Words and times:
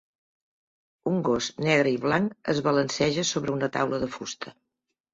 Un 1.11 1.19
gos 1.27 1.51
negre 1.67 1.93
i 1.97 2.01
blanc 2.07 2.35
es 2.57 2.65
balanceja 2.71 3.29
sobre 3.37 3.57
una 3.61 3.73
taula 3.81 4.05
de 4.07 4.15
fusta. 4.19 4.61